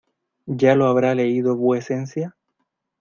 [0.47, 2.35] ¿ya lo habrá leído vuecencia?